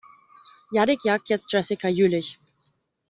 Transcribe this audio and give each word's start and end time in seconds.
Jannick 0.71 1.03
jagt 1.03 1.29
jetzt 1.29 1.53
Jessica 1.53 1.87
Jüllich. 1.87 2.39